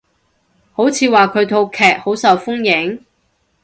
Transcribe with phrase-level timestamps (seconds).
[0.73, 3.05] 好似話佢套劇好受歡迎？